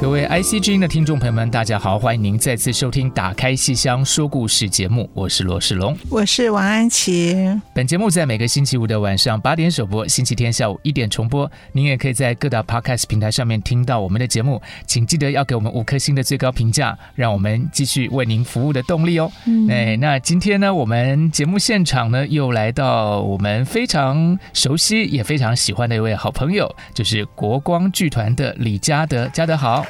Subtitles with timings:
[0.00, 7.36] 各位 IC 之音的听众朋友们，大家好，欢迎您再次收听《打开戏箱说故事》节目，我是罗世龙，我是王安琪。
[7.74, 11.50] 本节目在每个星期五的晚上八点首播，星期天下午一点重播。
[11.72, 19.30] 您也可以在各大 Podcast 平台上面听到我们的节目，请记得要给我们五颗星的最高评价，让我们继续为您服务的动力哦。
[19.44, 29.84] 嗯，哎，那今天呢，我们节目现场呢又来到我们非常熟悉也非常喜欢的一位好朋友，就是国光剧团的李嘉德，嘉德好。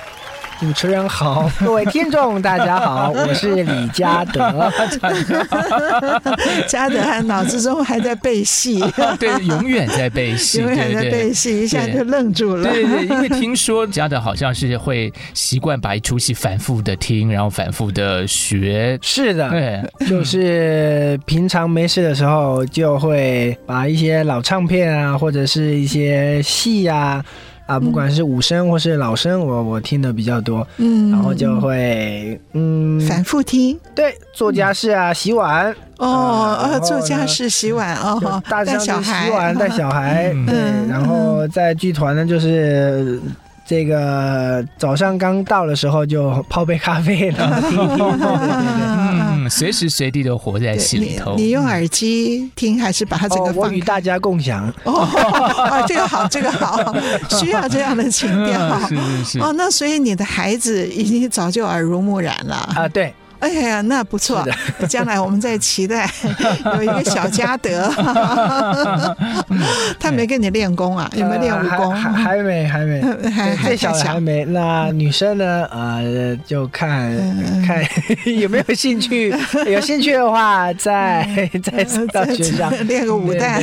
[0.61, 4.71] 主持人好， 各位听众大家好， 我是李嘉德。
[6.69, 8.79] 嘉德还脑子中还在背戏，
[9.19, 12.71] 对，永远在背戏，永远在背戏，一下就愣住了。
[12.71, 18.99] 对对，因为听说嘉德好像是会习惯把一出戏反复的听，然后反复的学。
[19.01, 27.25] 是的，对，就是平常没事的时候，就会把一些老唱片啊，或者是一些戏呀。
[27.71, 32.99] 啊，不管是武生或是老生，我我听的比较多，嗯，然后就会嗯。
[33.03, 35.73] 反复听，对，做家事啊，洗碗。
[35.99, 40.57] 哦，哦，做家事洗碗哦，带小孩洗碗带小孩，对，
[40.89, 43.21] 然后在剧团呢就是。
[43.67, 49.20] 这个早上刚到的时候就泡杯咖啡了，嗯，
[49.51, 51.35] 随时随地都活在心里头。
[51.37, 53.67] 你，你用耳机听还是把它整个放、哦？
[53.67, 54.73] 我与大家共享。
[54.85, 56.95] 哦，哦， 这个好，这个好，
[57.39, 58.79] 需要这样的情调。
[58.89, 59.41] 是是是。
[59.41, 62.89] 哦，那所以你的孩子已经早就耳濡目染了啊？
[62.89, 63.13] 对。
[63.41, 64.47] 哎呀，那不错，
[64.87, 66.09] 将来我们再期待
[66.77, 67.91] 有一个小嘉德。
[69.99, 71.11] 他没跟你练功啊？
[71.17, 71.91] 有没有练武功？
[71.95, 73.01] 还还没，还没，
[73.33, 74.45] 还还小还没。
[74.45, 75.67] 那女生呢？
[75.71, 77.11] 呃，就看
[77.67, 77.83] 看
[78.39, 79.35] 有没有兴趣。
[79.67, 81.27] 有兴趣的话，再
[81.63, 83.63] 再到学校练个武旦。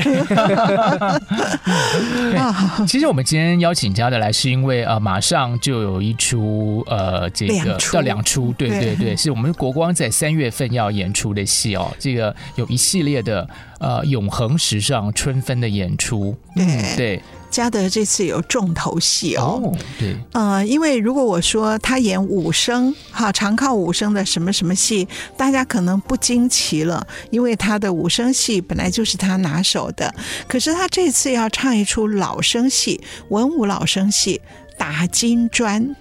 [2.88, 9.67] 其实我们今天邀请嘉德来，是因为呃，马上就有一出呃，这个叫两出，对对对，是我们国。
[9.68, 13.46] 国光在三月份要演出的戏哦，这个有一系列的
[13.82, 16.34] 呃永恒时尚春分的演出。
[16.56, 19.60] 对、嗯、对，嘉德这次有重头戏哦。
[19.62, 30.16] 哦对，呃，因为如果我说他演武生，哈，常靠武生的什么什么戏，大家可能不惊奇了，因为他的武生戏本来就是他拿手的。
[30.48, 34.40] 可是他这次要唱一出老生戏，文武老生戏，
[34.78, 35.94] 打金砖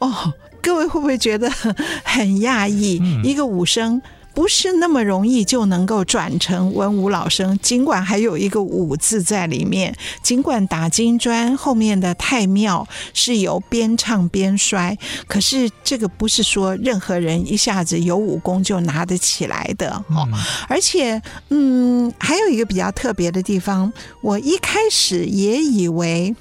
[0.00, 0.34] 哦。
[0.64, 1.50] 各位会不会觉得
[2.02, 2.98] 很讶异？
[3.02, 4.00] 嗯、一个武生
[4.32, 14.96] 不是那么容易就能够转成文武老生，尽管还有一个武字在里面，尽管打金砖后面的太庙是由边唱边摔，
[15.28, 20.26] 可是这个不是说任何人一下子有武功就拿得起来的哦。
[20.26, 20.34] 嗯、
[20.66, 21.20] 而且，
[21.50, 26.34] 嗯，还有一个比较特别的地方，我一开始也以为。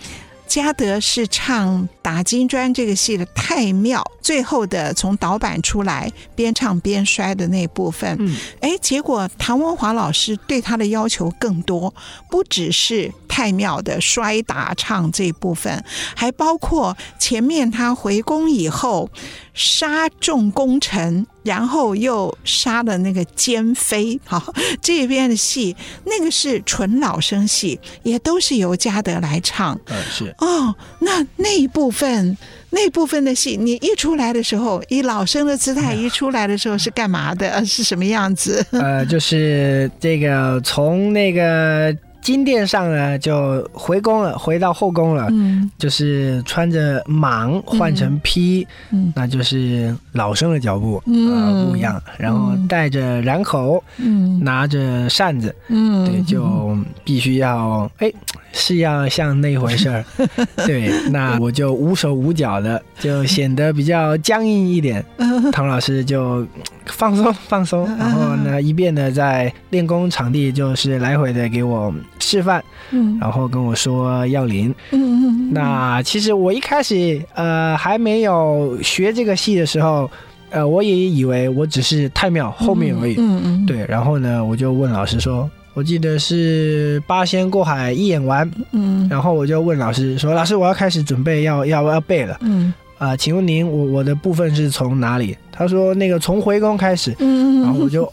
[0.54, 8.16] 嘉德是唱打金砖这个戏的太庙，最后的从导板出来边唱边摔的那部分。
[8.20, 11.92] 嗯，哎，结果唐文华老师对他的要求更多，
[12.30, 15.84] 不只是太庙的摔打唱这部分，
[16.16, 19.10] 还包括前面他回宫以后
[19.54, 24.20] 杀众功臣，然后又杀了那个奸妃。
[24.26, 25.76] 好，这边的戏
[26.06, 29.80] 那个是纯老生戏，也都是由嘉德来唱。
[29.88, 30.36] 嗯，是。
[30.40, 32.38] 哦，那那一部分，
[32.72, 37.64] 那部分的戏，你一出来的时候，以老生的姿态一出来的时候是干嘛的？
[37.66, 38.66] 是什么样子？
[38.72, 41.96] 呃，就是这个从那个。
[42.24, 45.28] 金殿上呢，就回宫了，回到后宫了。
[45.30, 52.02] 嗯，就是穿着蟒换成披，嗯，那就是老生的脚步，嗯、呃，不一样。
[52.18, 58.10] 然后带着髯口，嗯，拿着扇子，嗯，对，就必须要，哎，
[58.54, 60.06] 是要像那回事儿。
[60.66, 65.04] 对，那我就无手无脚的，就显得比较僵硬一点。
[65.52, 66.48] 唐老师就
[66.86, 71.94] 放松放松，然后呢，一遍的在练功场地就是来回的给我
[72.24, 80.10] 示范，嗯，然后跟我说要领，嗯嗯，那其实我一开始呃还没有学这个戏的时候，
[80.50, 92.74] 呃，我也以为我只是太庙后面而已，嗯嗯，对，然后呢，我就问老师说，我记得是八仙过海一演完，嗯，然后我就问老师说，老师我要开始准备要要要背了，嗯。
[93.00, 95.36] 啊、呃，请问您，我我的部分是从哪里？
[95.52, 98.10] 他说那个从回宫开始，嗯，然后我就，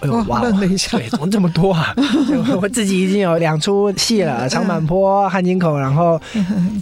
[0.00, 1.94] 哎呦哇，愣了一下，对，怎么这么多啊？
[2.62, 6.20] 我自己已经有两出戏了，长坂坡、汉津口，然后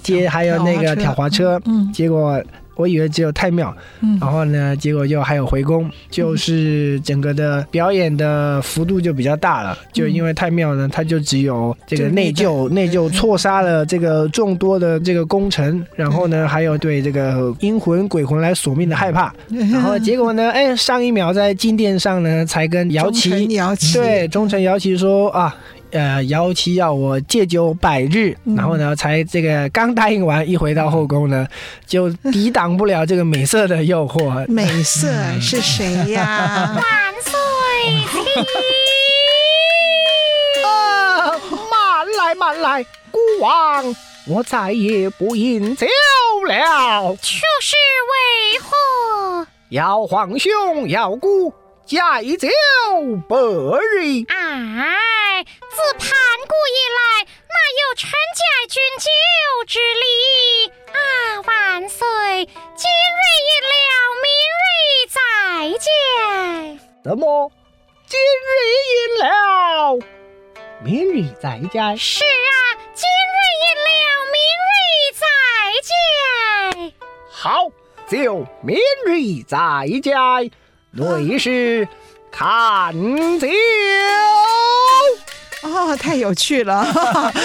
[0.03, 2.43] 接还有那个 挑滑车，嗯，结果。
[2.77, 9.77] 我以为只有太庙，嗯、然后呢，结果就还有回宫，就是整个的表演的幅度就比较大了。
[9.81, 19.35] 嗯、就因为太庙呢，它就只有这个内疚，内疚错杀了这个众多的这个功臣，然后呢，还有对这个阴魂鬼魂来索命的害怕。
[19.49, 23.49] 然后结果呢，哎，上一秒在金殿上呢，才跟姚琪，
[23.95, 25.57] 对忠臣姚琪说啊。
[25.97, 31.47] 呃，姚七要我戒酒百日，嗯、然后呢，才这个刚答应完，一回到后宫呢，
[31.87, 34.47] 就抵挡不了这个美色的诱惑。
[34.53, 35.09] 美色
[35.41, 36.75] 是谁呀？
[36.77, 36.85] 万
[37.23, 37.33] 岁！
[40.65, 41.33] 啊，
[41.71, 43.97] 慢来慢来，孤王，
[44.27, 45.87] 我再也不饮酒
[46.47, 47.17] 了。
[47.23, 47.77] 这是
[48.13, 49.47] 为何？
[49.71, 51.53] 要皇兄，要姑。
[51.87, 51.99] 戒
[52.37, 52.49] 酒
[53.29, 54.97] 百日，哎，
[55.45, 56.09] 自盘
[56.49, 59.09] 古以来，哪有臣戒君酒
[59.67, 60.05] 之礼
[60.93, 61.41] 啊？
[61.47, 62.07] 万岁！
[62.77, 63.75] 今日饮了，
[64.23, 64.29] 明
[64.63, 64.67] 日
[65.11, 65.19] 再
[65.79, 66.81] 见。
[67.05, 67.53] 怎么？
[68.07, 68.49] 今日
[68.93, 69.99] 饮了，
[70.83, 71.97] 明日再见？
[71.99, 73.89] 是啊，今日饮了，
[74.33, 74.75] 明日
[75.13, 75.25] 再
[75.83, 76.95] 见。
[77.31, 77.69] 好，
[78.09, 79.57] 就明日再
[80.01, 80.51] 见。
[80.93, 81.87] 内侍
[82.39, 82.93] 看
[83.41, 83.49] 酒。
[85.63, 86.87] 哦，太有趣了！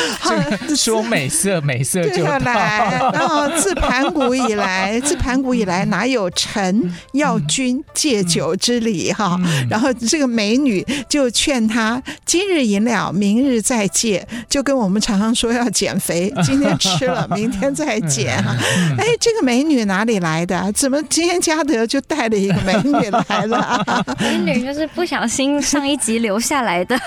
[0.75, 3.02] 说美色，美色就来。
[3.13, 9.40] 然后自盘古以来，自盘古以来哪有臣要君戒酒之礼哈？
[9.69, 18.56] 然后这个美女就劝他今日饮了，明日再戒，就跟我们常常说要减肥， 今天吃了，明天再减哈。
[18.98, 20.72] 哎，这个美女哪里来的？
[20.74, 23.84] 怎么今天嘉德就带了一个美女来了？
[24.19, 27.00] 美女就是不小心上一集留下来的。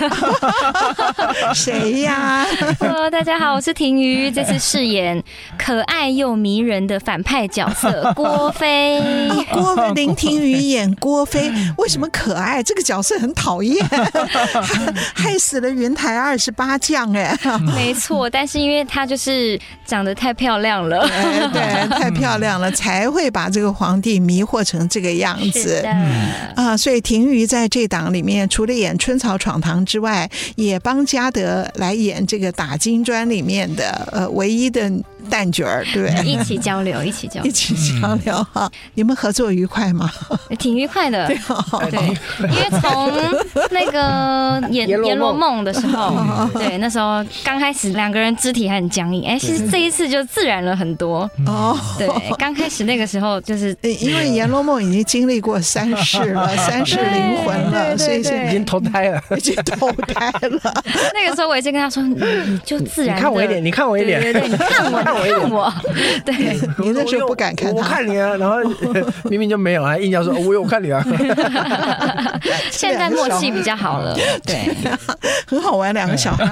[1.54, 2.46] 谁呀
[2.78, 5.22] ？Hello，大家好，我是婷瑜，这次饰演
[5.58, 9.00] 可爱又迷人的反派角色 郭妃。
[9.52, 12.62] 郭妃，林婷瑜演郭飞，为什么可爱？
[12.62, 13.84] 这个角色很讨厌，
[15.14, 17.12] 害死了云台二十八将。
[17.12, 17.36] 哎，
[17.74, 21.06] 没错，但是因为她就是长得太漂亮了，
[21.52, 25.86] 对，太漂亮了，才会把这个皇帝迷惑成这个样子。
[26.56, 34.92] 啊，所以婷瑜在这档里面，除了演春草闯堂之外，也帮嘉德来演这个打金砖里面的呃唯一的
[35.30, 36.10] 旦角儿，对？
[36.24, 38.70] 一起交流，一起交流，一起交流哈！
[38.94, 40.10] 你们合作愉快吗？
[40.58, 41.36] 挺愉快的，对，
[42.40, 43.12] 因为从
[43.70, 51.28] 那个 演《阎罗梦》的时候，对，那时候刚开始两个人肢体还很僵硬，哎，其实这一次就自然了很多。
[51.46, 51.78] 哦。
[51.98, 60.82] 对，刚开始那个时候就是因为《阎罗梦》已经经历过三世了， 三世灵魂了，所以已经投胎了，已经投胎了。
[61.12, 65.13] 那个时候我已经跟他说，你就自然，你看我一点，你看我一点，对对对，你看我。
[65.22, 65.72] 看我，
[66.24, 68.56] 对，你那时候不敢看他，我看你啊，然后
[69.30, 71.04] 明明就没有，还硬要说 我有看你啊。
[72.70, 74.68] 现在默契比较好了，对，
[75.46, 76.44] 很好玩，两个小孩。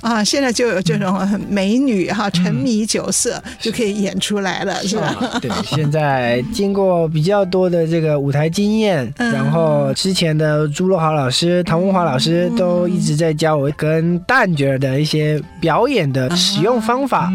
[0.00, 1.18] 啊，现在就有这种
[1.48, 5.14] 美女哈，沉迷酒色就可以演出来了，是吧？
[5.40, 15.98] 对，现在经过比较多的这个舞台经验，然后之前的朱若豪老师、唐文华老师都一直在教我跟旦角的一些表演。
[15.98, 17.28] 演的使用方法，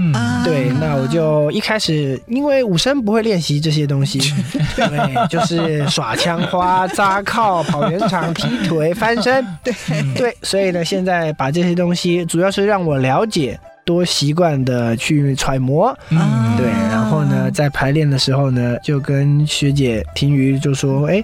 [0.46, 4.20] 对，那我就一开始因为武生不会练习这些东西，
[4.74, 9.74] 对，就是耍枪花、扎靠、跑圆场、踢腿、翻身， 对。
[10.16, 16.56] 对，所以呢，现在把这些东西主要是让我了解，多习惯的去揣摩，嗯。
[16.56, 21.22] 对，然后呢，在排练的时候呢，就跟学姐婷瑜就说，哎，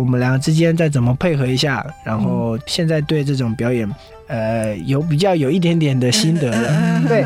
[0.00, 3.88] 我们两个之间再怎么配合一下，然后现在对这种表演。
[4.32, 7.02] 呃，有比较有一点点的心得了。
[7.08, 7.24] 对，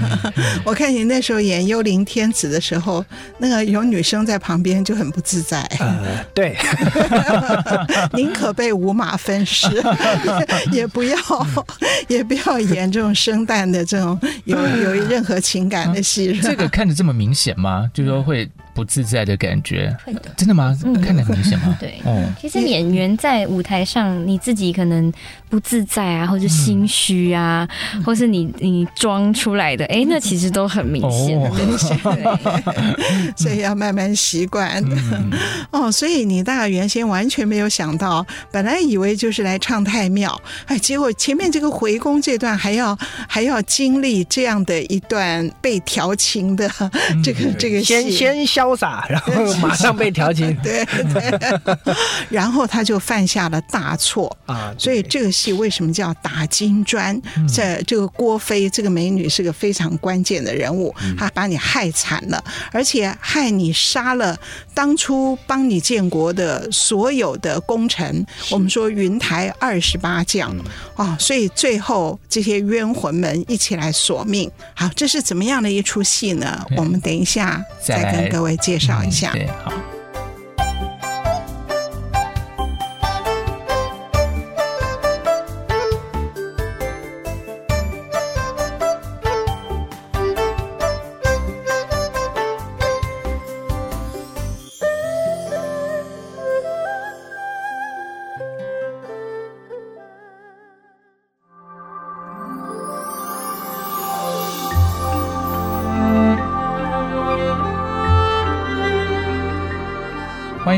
[0.64, 3.04] 我看你那时候演幽灵天子的时候，
[3.36, 5.60] 那个有女生在旁边就很不自在。
[5.78, 6.56] 呃，对，
[8.16, 9.68] 宁可被五马分尸，
[10.72, 11.16] 也不要
[12.08, 16.40] 也不要演这种生旦的这种有有任何情感的戏。
[16.40, 17.86] 这个看着这么明显吗？
[17.92, 19.94] 就是说会不自在的感觉。
[20.04, 20.76] 会的，真的吗？
[20.84, 21.76] 嗯、看得很明显吗？
[21.80, 25.12] 对，哦，其实演员在舞台上，你自己可能
[25.48, 31.98] 不自在啊，或者心虚啊，嗯、或是你你装出来的，哎，那其实都很明显，很明显。
[33.36, 34.82] 所以要慢慢习惯。
[34.84, 35.30] 嗯、
[35.70, 42.96] 哦，所以你大概原先完全没有想到，本来以为就是来唱太庙，哎，结果前面这个回宫这段还要
[43.28, 46.68] 还要经历这样的一段被调情的
[47.22, 51.94] 这个、嗯、这个先先潇洒，然后马上 被调情，对 对，
[52.28, 54.36] 然后他就犯下了大错。
[54.44, 57.18] 啊，所以这个戏为什么叫打金砖？
[57.48, 64.36] 这、嗯、这个郭飞这个美女是个非常关键的人物，她把你害惨了，而且害你杀了
[64.74, 68.24] 当初帮你建国的所有的功臣。
[68.50, 70.54] 我们说云台二十八将
[70.96, 74.50] 啊，所以最后这些冤魂们一起来索命。
[74.74, 76.62] 好，这是怎么样的一出戏呢？
[76.76, 79.30] 我们等一下再跟各位来介绍一下。
[79.32, 79.72] 对，好。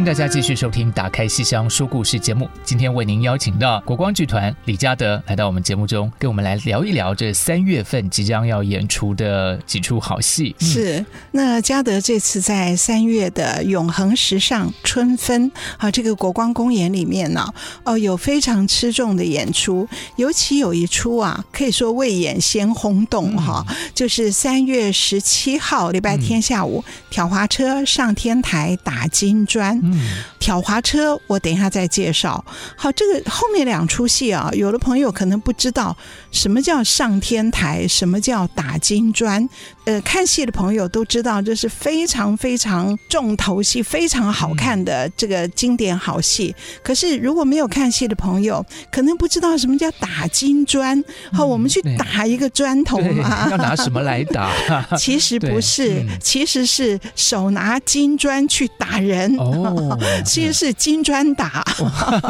[0.02, 2.50] 迎大家继续收听《打开西厢说故事》节目。
[2.64, 10.56] 今天为您邀请到国光剧团李嘉德来到我们节目中，跟我们来聊一聊这三月份即将要演出的几出好戏。
[10.60, 17.54] 嗯、 是，那嘉德这次在三月的《永恒时尚春分》啊，这个国光公演里面呢，
[17.84, 29.80] 哦，有非常吃重的演出，尤其有一出啊，可以说未演先轰动哈，嗯、就是三月十七号礼拜天下午，嗯、挑滑车上天台打金砖。
[29.92, 32.44] 嗯，挑滑车，我等一下再介绍。
[32.76, 35.96] 好，这个后面两出戏啊，有的朋友可能不知道
[36.30, 39.48] 什么叫上天台，什么叫打金砖。
[39.84, 46.54] 呃，看戏的朋友都知道，这是非常非常重头戏、非常好看的这个经典好戏。
[46.84, 51.02] 可是如果没有看戏的朋友，可能不知道什么叫打金砖。
[51.32, 54.52] 好，我们去打一个砖头嘛，要拿什么来打？
[54.96, 59.34] 其实不是，其实是手拿金砖去打人。
[59.36, 59.81] 哦，
[60.24, 61.62] 其实是金砖打。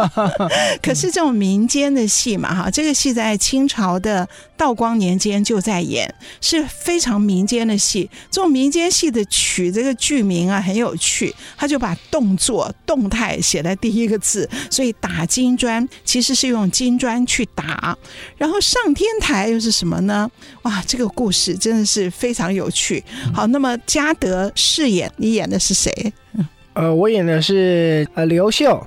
[0.82, 7.42] 可是这种民间的戏嘛，哈，这个戏在清朝的道光年间就在演，是非常民。
[7.52, 17.94] 间的戏，这种民间戏的曲，这个剧名啊很有趣，他就把动作动态写在第一个字，所以打金砖其实是用金砖去打，
[18.38, 20.30] 然后上天台又是什么呢？
[20.62, 23.04] 哇，这个故事真的是非常有趣。
[23.35, 25.92] 好，那么嘉德饰演，你演的是谁？
[26.75, 28.87] 呃，我演的是呃刘秀。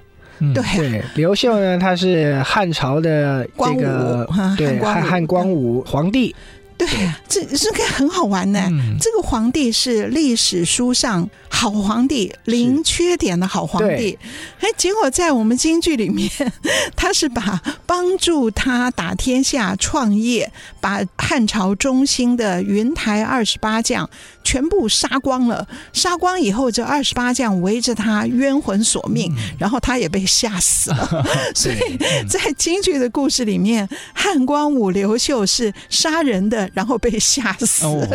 [0.53, 4.27] 对，对，刘秀呢，他是汉朝的这个
[4.57, 6.35] 对汉汉光武皇帝。
[6.77, 6.85] 对，
[7.29, 8.67] 这这个很好玩呢。
[8.69, 14.19] 嗯、这个皇帝是历史书上好皇帝，零缺点的好皇帝。
[14.59, 16.29] 哎，结果在我们京剧里面，
[16.93, 20.51] 他是把帮助他打天下、创业，
[20.81, 24.09] 把汉朝中兴的云台二十八将
[24.45, 25.67] 全部杀光了。
[25.91, 31.25] 杀光以后，这二十八将围着他冤魂索命，嗯、然后他也被吓死了。
[31.53, 31.97] 所以
[32.29, 36.69] 在京剧的故事里面，汉光武、刘秀是杀人的。
[36.75, 38.05] 然后被吓死，哦、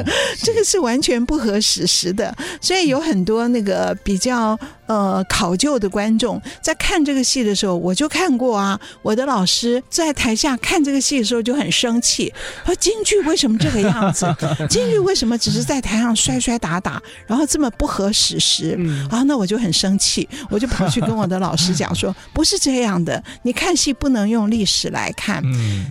[0.43, 2.37] 这个是完全不合史实的。
[2.61, 4.59] 所以有很多那个比较
[4.91, 8.79] 呃考究的观众在看这个戏的时候，我就看过啊。
[9.03, 12.33] 我的老师在台下看这个戏的时候就很生气，
[12.67, 14.27] 说京剧为什么这个样子？
[14.69, 18.71] 京剧为什么只是在台上摔摔打打，然后这么不合史实？
[19.09, 25.41] 然后那我就很生气，我就跑去跟我的老师讲说，不是这样的，你看戏不能用历史来看。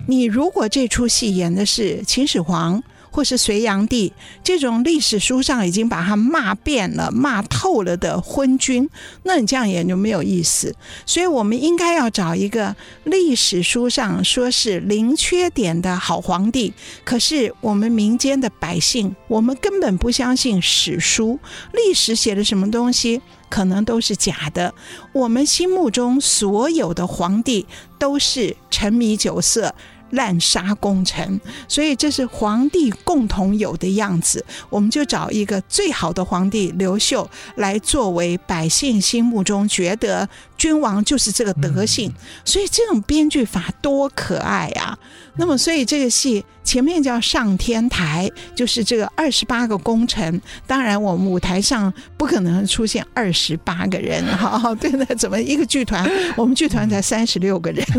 [0.07, 4.11] 你如果这出戏演的是秦始皇或是隋炀帝
[4.43, 8.89] 这种历史书上已经把他骂遍了、骂透了的昏君，
[9.23, 10.75] 那你这样演就没有意思。
[11.05, 16.73] 所以，我们应该要找一个历史书上说是零缺点的好皇帝。
[17.03, 21.39] 可是，我们民间的百姓，我们根本不相信史书，
[21.73, 24.73] 历史写的什么东西可能都是假的。
[25.13, 27.65] 我们心目中所有的皇帝
[27.97, 29.73] 都是沉迷酒色。
[30.11, 34.43] 滥杀功臣，所以这是皇帝共同有的样子。
[34.69, 40.27] 我们就找一个最好的皇帝刘秀来作为百姓心目中觉得
[40.59, 42.13] 君王就是这个德性，
[42.43, 44.95] 所以这种编剧法多可爱啊！
[45.37, 50.41] 那么，所以这个戏前面叫上天台，就是这个二十八个功臣。
[50.67, 56.05] 当然，我们舞台上不可能出现二十八个人， 哈，对的，怎么一个剧团？
[56.35, 57.85] 我们剧团才三十六个人，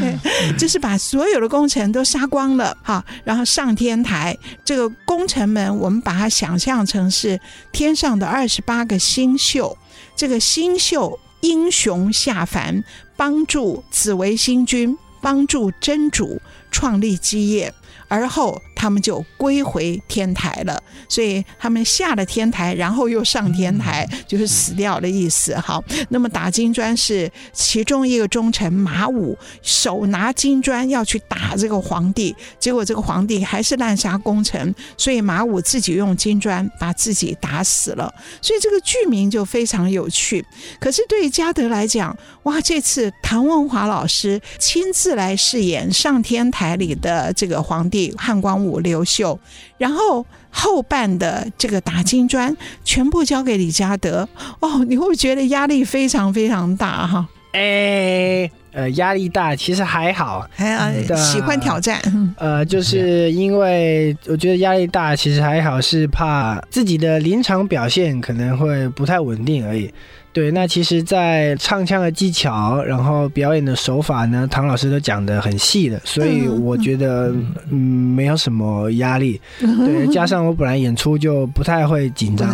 [0.00, 7.40] 对，就是把所有的功臣都杀光了，哈，然后上天台，这个功臣们，我们把它想象成是
[7.72, 9.74] 天上的二十八个星宿，
[10.16, 12.84] 这个新秀英雄下凡，
[13.16, 14.98] 帮助紫薇星君。
[15.22, 16.42] 帮助真主
[16.72, 17.72] 创立基业。
[18.08, 25.56] 而后他们就归回天台了，所以他们下了天台，然后又上天台，就是死掉的意思。
[25.56, 38.12] 好，那么打金砖是其中一个忠臣马武，手拿金砖要去打这个皇帝，结果这个皇帝还是滥杀功臣，所以马武自己用金砖把自己打死了。
[38.40, 40.44] 所以这个剧名就非常有趣。
[40.80, 48.12] 可是对于嘉德来讲，哇，这次谭文华老师亲自来饰演上天台里的这个皇帝。
[48.18, 49.38] 汉光武、刘秀，
[49.78, 54.28] 然后后半的这个打金砖全部交给李嘉德
[54.60, 57.28] 哦，你会不会觉得压力非常非常大哈？
[57.52, 62.00] 哎，呃，压力大其实还好，还好喜欢挑战。
[62.38, 69.92] 呃，就是因为我觉得压力大，其实还好，是怕自己的临场表现可能会不太稳定而已。
[70.32, 77.30] 对，那其实，在唱腔的技巧，然后表演的手法呢，唐老师都讲的很细的，所以我觉得
[77.70, 79.38] 嗯没有什么压力。
[79.60, 82.48] 对，加上我本来演出就不太会紧张，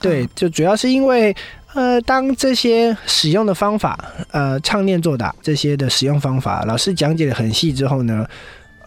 [0.00, 1.36] 对，就主要是因为
[1.74, 8.26] 呃，当这些使用的方法，呃，唱念做打这些的使用方法，老师讲解的很细之后呢，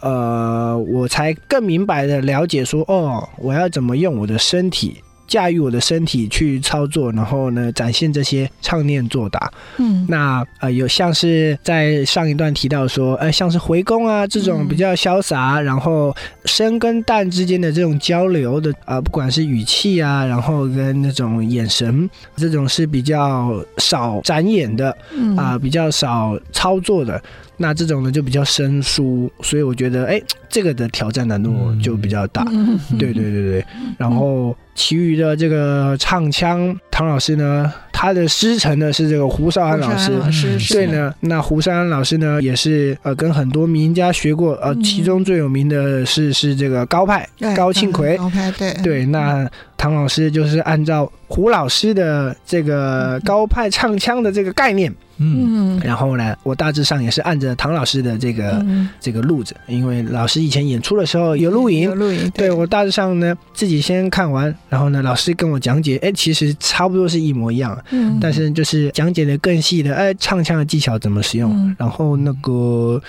[0.01, 4.97] 呃，我才更明白的了解说，哦，我要怎么用我的身体。
[5.31, 9.49] 驾驭我的身体去操作，然后呢，展现这些唱念做打。
[9.77, 24.91] 嗯，那呃，有像是在上一段提到说，呃，像是回宫啊这种比较潇洒，嗯、然后生跟蛋之间的这种交流的啊、呃，不管是语气啊，然后跟那种眼神，这种是比较少展演的，
[25.37, 27.23] 啊、呃，比较少操作的。
[27.61, 32.43] 那这种呢就比较生疏，所以我觉得，哎，这个的挑战难度就比较大。
[32.51, 33.65] 嗯、对对对对，
[33.97, 40.11] 然后其余的这个唱腔，唐老师呢，他的师承呢是这个胡少安老师。
[40.13, 48.17] 老师对呢，那胡少安老师呢也是呃跟很多名家学过，呃，其中最有名的是是这个高派高庆奎。
[48.17, 49.47] 高派对对，那
[49.77, 54.91] 唐老师就是按照胡老师的这个高派唱腔的这个概念。
[55.21, 62.29] 嗯，然后呢，我大致上也是按着唐老师的这个、嗯、这个路子，因为老师以前演出的时候有录影，有录影。
[62.31, 73.01] 对，对我大致上呢自己先看完，然后呢老师跟我讲解，哎，其实差不多是一模一样，嗯，但是就是讲解的更细的，哎，唱腔的技巧怎么使用，嗯、然后那个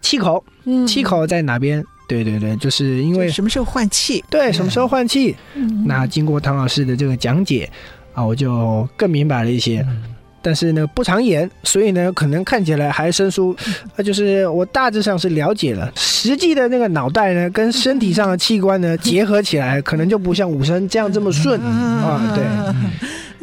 [0.00, 1.84] 气口，嗯、气口在哪边？
[2.08, 4.22] 对对对，就是因为什么时候换气？
[4.28, 5.34] 对，什么时候换气？
[5.54, 7.70] 嗯、那经过唐老师的这个讲解
[8.12, 9.80] 啊，我就更明白了一些。
[9.88, 10.02] 嗯
[10.42, 13.56] 但是呢，不常演，所以呢，可能看起来还生疏。
[13.96, 22.34] 那就是我大致上是了解了，实际的那个脑袋呢，跟身体上的器官呢结合起来，可能就不像武生这样这么顺啊。
[22.34, 22.44] 对。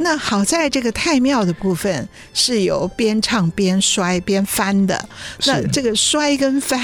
[0.02, 4.98] 那好在这个太庙的部分是有边唱边摔边翻的。
[5.46, 6.80] 那这个摔跟翻，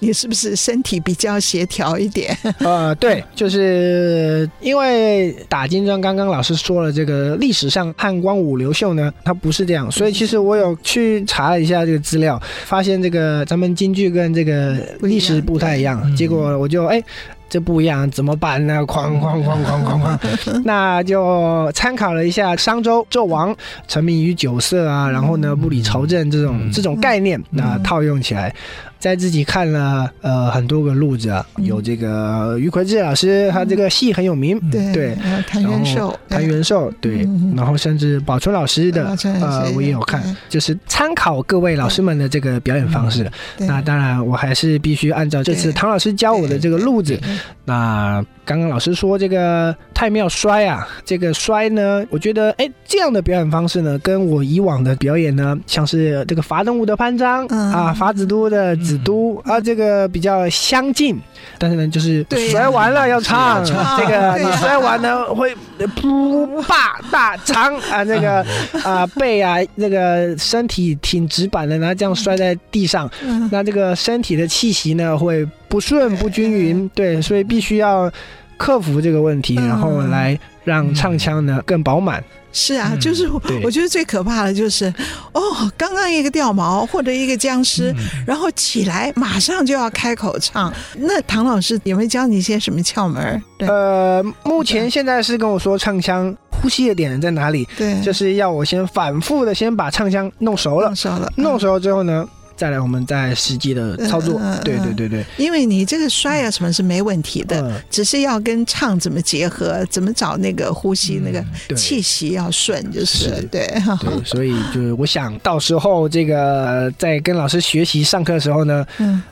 [0.00, 2.36] 你是不是身体比较协调一点？
[2.58, 17.02] 呃，对，就是因为打金砖，刚刚老师说了，这个历史上汉光武刘秀呢，他不是这样，所以其实我有去查了一下这个资料，发现这个咱们京剧跟这个历史不太一样，结果我就哎。
[17.48, 18.80] 这不一样，怎么办呢？
[18.86, 23.54] 哐哐哐哐哐哐， 那就参考了一下商周纣王
[23.86, 28.54] 沉迷于酒色啊，然后呢不理朝政这种这种概念，那套用起来。
[28.98, 43.30] 在自己看了呃很多个路子啊，有这个于魁智老师，他这个戏很有名，对对，谭元寿，谭元寿，对，然后甚至宝春老师的呃我也有看，就是参考各位老师们的这个表演方式。
[43.58, 47.20] 那当然我还是必须按照这次唐老师教我的这个路子。
[47.68, 58.76] 那刚刚老师说这个太庙摔啊，这个摔呢，我觉得哎这样的表演方式呢，跟我以往的表演呢，像是这个伐动物的潘璋啊，法子都的。
[58.86, 61.20] 子都啊，这个比较相近，
[61.58, 65.52] 但是呢，就是摔完了要唱，这个你摔完呢会
[65.96, 68.46] 噗霸大长啊，那个
[68.84, 73.10] 啊背啊，那个身体挺直板的，然后这样摔在地上，
[73.50, 78.08] 那这个身体的气息呢会不顺不均匀，对，所以必须要
[78.56, 80.38] 克服这个问题，然后来。
[80.66, 82.22] 让唱腔呢更饱满。
[82.52, 83.28] 是啊，就是
[83.62, 84.86] 我觉得最可怕的就是，
[85.32, 87.94] 哦，刚刚一个掉毛或者一个僵尸，
[88.26, 90.72] 然后起来马上就要开口唱。
[90.96, 93.42] 那唐老师有没有教你一些什么窍门？
[93.58, 97.68] 对，呃，目前现在是跟我说唱腔呼吸的点在哪里？
[97.76, 104.40] 对，就是要我先反复的先把唱腔弄熟了，弄熟了，弄熟了之后呢，再来，我们再实际的操作。
[104.64, 113.66] 对对对对，因为你这个摔啊什么是没问题的，只是要跟唱怎么结合，怎么找那个呼吸那个气息要顺，就是对。
[113.66, 113.80] 对，
[114.24, 118.86] 所以就是我想到时候这个在跟老师学习上课的时候呢，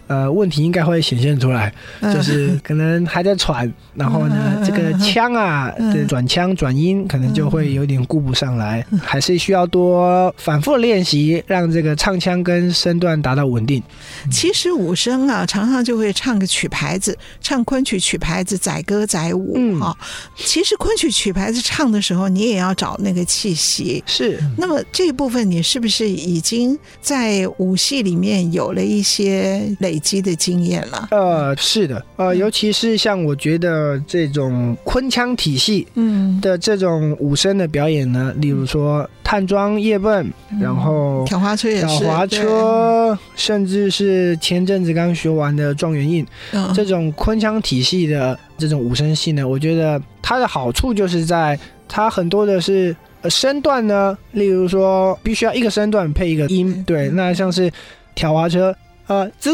[0.06, 13.13] 呃，问题应该会显现出来，就是可能还在喘，然后呢，这个腔啊，对，转腔转音可能就会有点顾不上来，还是需要多反复练习，让这个唱腔跟身段。
[13.20, 13.82] 达到稳定。
[14.30, 19.96] 其实武生啊，常常就会唱个曲牌子，唱昆曲曲牌子，载歌载舞啊。
[20.36, 24.02] 其实昆曲曲牌子唱的时候，你也要找那个气息。
[24.06, 24.38] 是。
[24.56, 31.08] 那么这一部分，你是不是已经在武戏里面有了一些累积的经验了？
[31.10, 32.04] 呃，是的。
[32.16, 43.18] 呃，尤其是像我觉得这种昆腔体系，嗯，的这种武生的表演呢，例如说探庄夜奔，然后挑滑车也是，挑花车。
[43.36, 51.58] 甚至是前阵子刚学完的状元印，嗯、这种昆腔体系的这种武生戏呢，我觉得它的好处就是在
[51.88, 52.94] 它很多的是
[53.28, 57.70] 身段呢，例如说必须要一个身段配一个音，嗯、对，那像是
[58.14, 58.74] 挑滑车，
[59.06, 59.50] 呃，只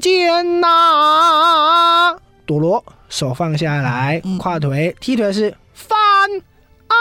[0.00, 5.96] 见那朵罗手放下来，嗯、跨腿踢腿是翻
[6.88, 6.96] 安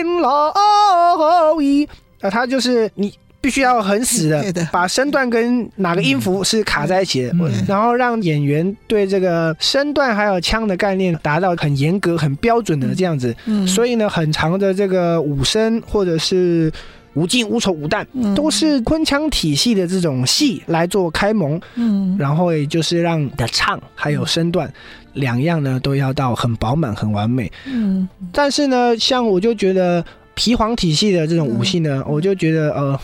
[0.00, 1.88] 音老一，
[2.20, 3.12] 啊，他就是你。
[3.40, 7.32] 必须要很死的，把身段跟哪个音符是卡在一起的，
[7.68, 13.34] 然后让演员对这个身段还有腔的概念达到很严格、很标准的这样子。
[13.64, 16.70] 所以呢，很长的这个五声或者是
[17.14, 21.60] 武进、武丑、武旦，都是昆腔体系的这种戏来做开蒙。
[21.74, 24.72] 嗯，然后也就是让的唱还有身段
[25.14, 27.50] 两样呢都要到很饱满、很完美。
[27.66, 33.00] 嗯，但是呢，像我就觉得皮黄体系的这种武戏呢，我就觉得呃。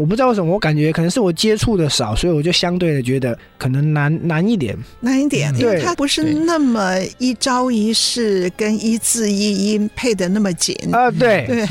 [0.00, 5.54] 我不知道为什么，我感觉可能是我接触的少，所以我就相对的觉得可能难难一点，难一点。
[5.58, 10.74] 因为它不是那么一招一式跟一字一音配的那么紧。
[10.90, 11.10] 啊。
[11.10, 11.44] 对。
[11.46, 11.66] 对，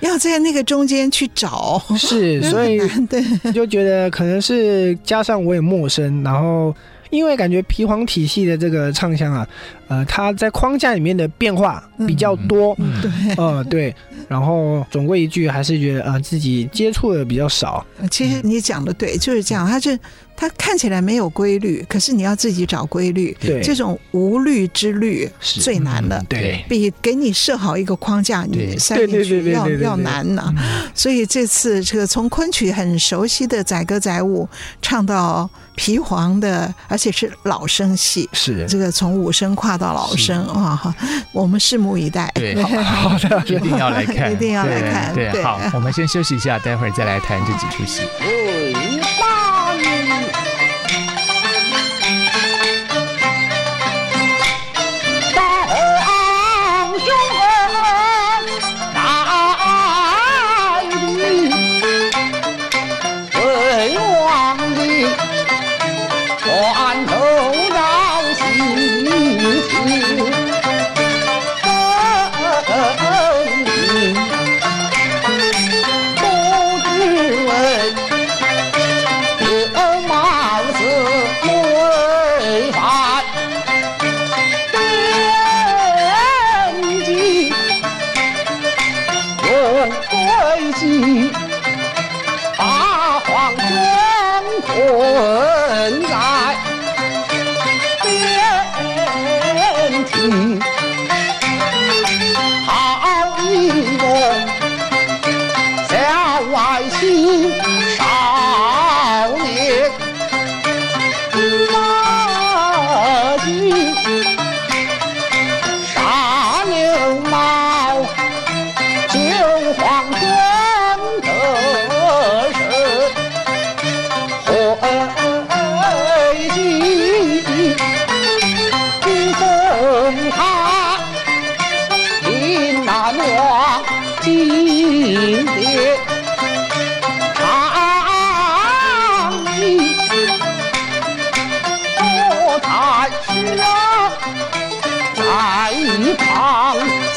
[0.00, 6.74] 要在那个中间去找，是， 所以对，就觉得可能是加上我也陌生，然后。
[7.10, 9.46] 因为感觉皮黄体系的这个唱腔啊，
[9.86, 13.94] 呃，它在框架里面的变化比较多，嗯，对，呃，对，
[14.28, 17.84] 然后总归一句，还是觉得啊，呃，自己接触的比较少。
[18.10, 19.98] 其实你讲的对，就是这样，他是。
[20.36, 23.36] 它看起来没有规律，可是你要自己找规律。
[23.40, 26.22] 对，这种无律之律是最难了。
[26.28, 30.52] 对，比给你设好一个框架，你塞进去要要难呢。
[30.94, 34.48] 所以这次这个从昆曲很熟悉的载歌载舞，
[34.82, 40.94] 唱到皮黄的，而且是老生戏，是这个从武生跨到老生啊！
[41.32, 42.30] 我们拭目以待。
[42.34, 45.14] 对，好 的， 一定要来看，一定要来看。
[45.14, 48.02] 对，好，我们先休息一下，待会儿再来谈这几出戏。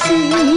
[0.08, 0.57] 心。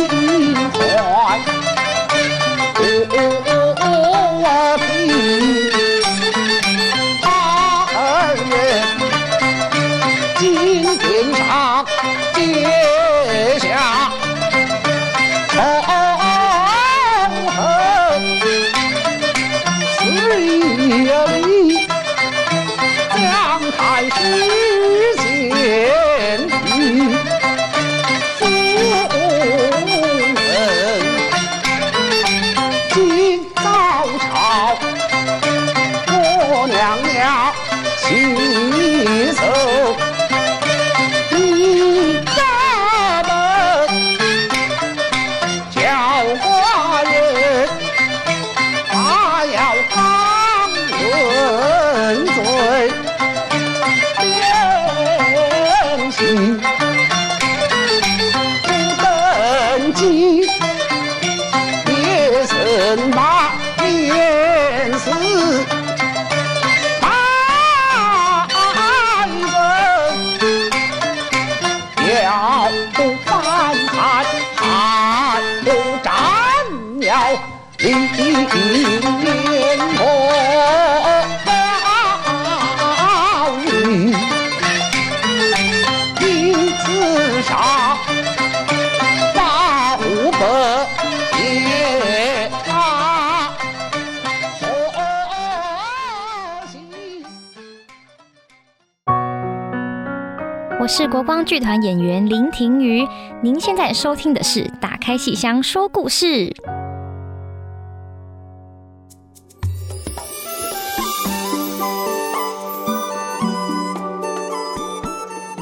[100.93, 103.07] 是国光剧团演员林庭瑜，
[103.45, 106.27] 您现在收听的是《打开戏箱说故事》。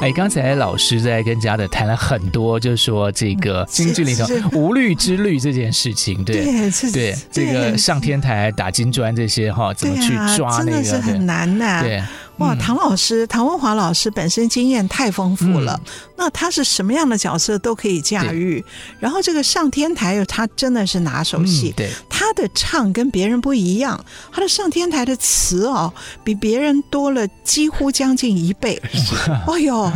[0.01, 6.43] 哎，刚才老师在跟家的谈了很多，就是说这个京剧里头无律之律这件事情，对
[6.91, 12.03] 对，这个上天台打金砖这些哈，怎么去抓那个，是很难的，对。
[12.38, 18.64] 哇，唐老师，唐文华老师本身经验太丰富了，嗯、那他是什么样的角色都可以驾驭。
[19.01, 21.70] 然后这个上天台，他真的是拿手戏。
[21.70, 28.81] 嗯、对，他的唱跟别人不一样，他的上天台的词哦，比别人多了几乎将近一倍。
[29.48, 29.92] 哎呦，哇，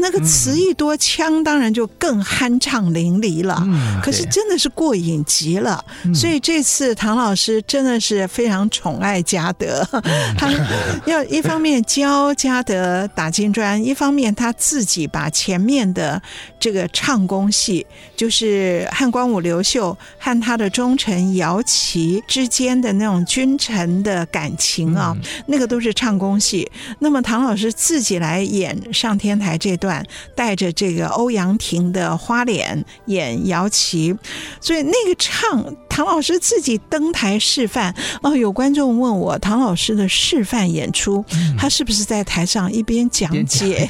[0.00, 3.62] 那个词一多，嗯、腔当然就更酣畅淋漓了。
[3.64, 5.82] 嗯、可是真的是过瘾极了。
[6.04, 10.02] 嗯、所以这次唐老师真的是非常宠爱嘉德，嗯、
[10.36, 10.52] 他
[11.06, 11.77] 要一方面。
[11.82, 16.20] 教嘉德打金砖，一方面他自己把前面的
[16.58, 17.86] 这个唱功戏，
[18.16, 26.70] 就是汉光武刘秀和他的忠臣姚琦之间的那种君臣的感情啊，嗯、那个都是唱功戏。
[26.98, 34.14] 那么唐老师自己来演上天台这段，带着这个欧阳婷的花脸演姚琦，
[34.60, 35.64] 所以那个唱
[35.98, 37.92] 唐老师自己登台示范。
[38.22, 41.24] 哦，有观众问我唐老师的示范演出，
[41.58, 41.70] 他、嗯。
[41.78, 43.88] 是不是在台上一边讲解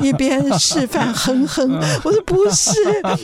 [0.00, 1.68] 一边示范哼哼？
[2.04, 2.72] 我说不是，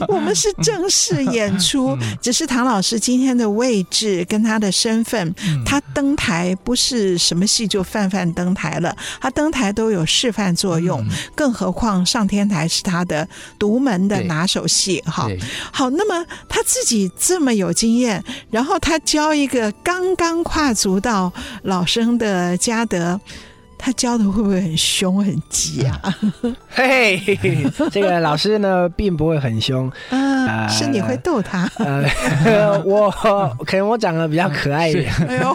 [0.09, 1.97] 我们是正式演出。
[2.21, 5.33] 只是唐老师今天的位置跟他的身份，
[5.65, 11.05] 他登台不是什么戏就泛泛登台了，他登台都有示范作用。
[11.37, 13.27] 更何况上天台是他的
[13.59, 15.01] 独门的拿手戏。
[15.07, 15.29] 哈，
[15.73, 18.16] 好，那么他自己这么有经验，
[18.51, 23.21] 然后他教一个刚刚跨足到老生的嘉德。
[23.79, 26.01] 他教的会不会很凶很急啊？
[26.71, 27.21] 嘿，
[27.93, 31.71] 这个老师呢，并不会很凶 啊，是你会逗他。
[31.77, 33.11] 呃， 我
[33.67, 35.13] 可能我长得比较可爱一点。
[35.29, 35.55] 哎呦，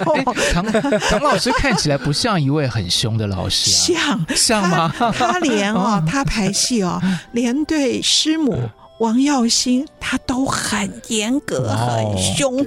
[0.54, 0.64] 唐
[1.10, 4.94] 唐老师看起来不像一位很凶的老师啊，像像吗？
[4.96, 8.70] 他，他连哦，他排戏哦，连对师母。
[9.02, 12.64] 王耀星他都很严格，很凶，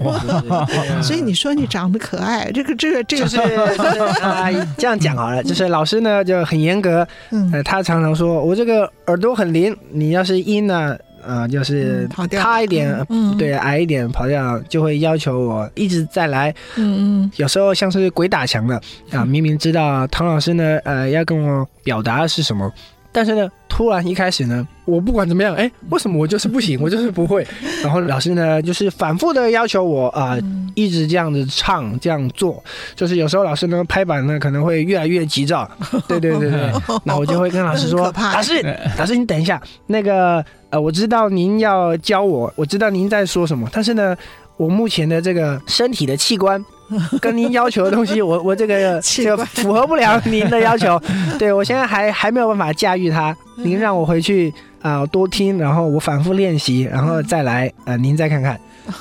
[1.00, 3.38] 所以你说你长得可爱，这个这个这个是
[4.20, 7.06] 啊，这样讲好了，就是老师呢就很严格，
[7.52, 13.06] 呃，他常常说我这个耳朵很灵，你要是音呢，呃，就是塌一点，
[13.38, 18.80] 对，矮一点跑掉，就会要求我一直再来，嗯嗯，有时候像是鬼打墙的
[19.12, 22.68] 啊，明明知道唐老师呢，呃，要跟我表达的是什么。
[23.14, 27.46] 但是呢，突然一开始呢，我不管怎么样，哎，为什么我就是不行，我就是不会？
[27.80, 30.40] 然后老师呢，就是反复的要求我啊、呃，
[30.74, 32.60] 一直这样子唱，这样做。
[32.96, 35.70] 就是有时候老师呢拍板呢，可能会越来越急躁。
[36.08, 36.72] 对对对对，
[37.04, 38.60] 那我就会跟老师说：“老师，
[38.98, 44.16] 老师，你等一下，那个呃，我知道您要教我，我知道您在说什么，但是呢。”
[44.56, 46.64] 我目前的这个身体的器官。
[47.18, 51.00] 跟您要求的东西，我我这个就符合不了您的要求。
[51.38, 53.34] 对，我现在还还没有办法驾驭它。
[53.56, 58.60] 您让我回去啊、呃，多听，然后我反复练习，然后再来呃，您再看看。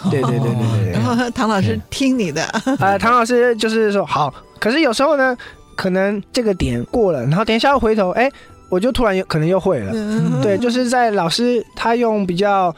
[0.10, 0.92] 对对对对对对。
[0.94, 2.42] 然后唐老师听你的。
[2.46, 5.38] 啊、呃，唐老师就是说好，可是有时候呢，
[5.76, 8.32] 可能这个点过了，然后等一下又回头，哎，
[8.70, 9.92] 我就突然可能又会了。
[10.42, 12.74] 对，就是在老师他用比较。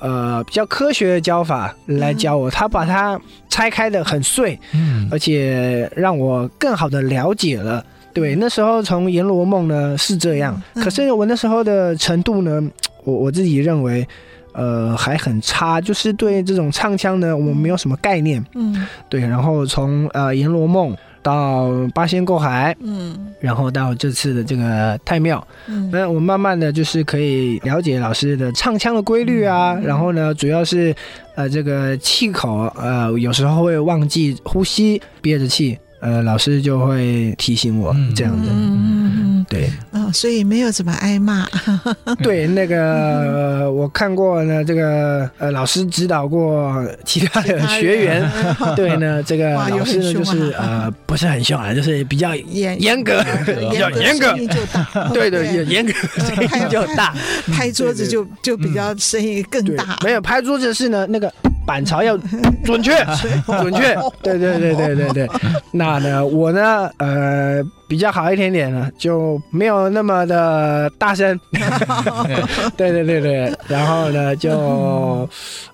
[0.00, 7.84] 呃，比较科学的教法来教我，他把它拆开的很碎，嗯，而且让我更好的了解了。
[8.12, 12.62] 对，那时候从《阎罗梦》呢是这样，可是我那时候的程度呢，
[13.04, 14.06] 我我自己认为，
[14.52, 20.92] 呃，还很差，就是对这种唱腔呢，我没有什么概念，嗯，对，然后从呃《阎罗梦》。
[21.26, 30.94] 到八仙过海，嗯，然后到这次的这个太庙，嗯，那我慢慢的就是可以了解老师的唱腔的规律啊，嗯、然后呢，主要是
[31.34, 35.76] 呃这个气口，呃有时候会忘记呼吸，憋着气。
[36.06, 41.44] 呃，老师就会提醒我这样子，嗯嗯对，哦，所以没有怎么挨骂。
[42.22, 48.30] 对，那个我看过呢，这个呃，老师指导过其他的 学员，
[48.76, 57.12] 对呢， 这个老师呢就是呃，不是很凶啊，就是比较严严格，比较严格，声音就大，对对，严格声音就大，
[57.52, 59.98] 拍桌子就就比较声音更大。
[60.04, 61.32] 没有拍桌子是呢，那个
[61.66, 62.16] 板槽要
[62.64, 62.92] 准确，
[63.46, 65.28] 准确，对对对对对对，
[65.72, 65.86] 那。
[65.86, 71.38] 那呢，我呢，呃，比较好一点点呢，就没有那么的大声。
[72.76, 75.26] 对对对对，然后呢，就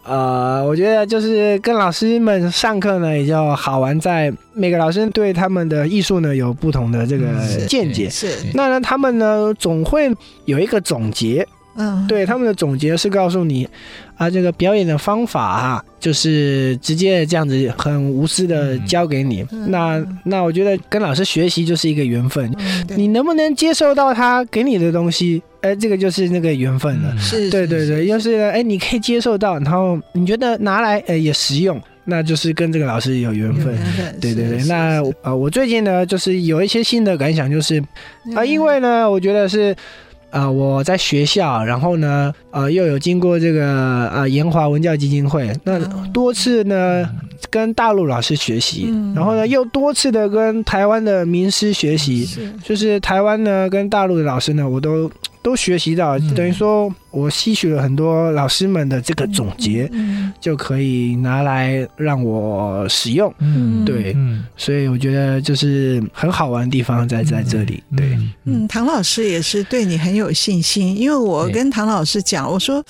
[0.04, 7.26] 呃，我觉得就是跟老师们上课呢，也就好玩在每个老师对他们的艺术呢有不同的这个
[7.66, 8.10] 见解。
[8.10, 11.46] 是，是那呢，他们呢总会有一个总结。
[11.74, 13.66] 嗯，对，他们的总结是告诉你，
[14.16, 19.44] 啊，这个表演的方法啊，就是直接这样子很无私的教给你。
[19.50, 25.42] 嗯、那那我觉得跟老师学习就是一个缘分，嗯、你能不能接受到他给你的东西？
[25.62, 27.16] 哎，这个就是那个缘分了。
[27.18, 33.76] 是、嗯，对对对，要是哎，你可以接受到，然后你觉得拿来呃也实用，那就是跟这个老师有缘分。
[34.20, 39.74] 对对对，那呃，我最近呢，就是有一些新的感想，就是啊、呃，因为呢，我觉得是。
[40.32, 47.08] 啊、呃，我在学校，然后呢，呃，又有经过这个呃延华文教基金会，那多次呢
[47.50, 55.08] 跟大陆老师学习，嗯、然后呢又多次的跟台湾的名师学习，是就是台湾呢跟大陆的老师呢，我都。
[55.42, 59.90] 都学习到，等于说我吸取了很多老师们的这个总结，
[60.40, 63.34] 就可以拿来让我使用。
[63.40, 64.16] 嗯，对，
[64.56, 67.82] 所以我觉得就是很好玩的地方在在这里。
[67.96, 72.84] 对，嗯，唐老师也是对你很有信心，因为我跟唐老师讲，我说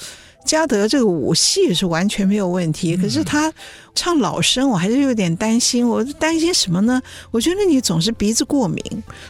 [0.44, 3.52] 嘉德这个舞戏是完全没有问题，可是他。
[3.94, 5.86] 唱老生，我还是有点担心。
[5.86, 7.00] 我担心什么呢？
[7.30, 8.82] 我觉得你总是鼻子过敏，